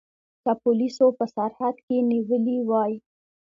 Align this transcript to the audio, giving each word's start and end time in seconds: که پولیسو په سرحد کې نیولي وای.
که 0.43 0.51
پولیسو 0.61 1.07
په 1.17 1.25
سرحد 1.35 1.75
کې 1.85 1.95
نیولي 2.09 2.57
وای. 2.69 2.93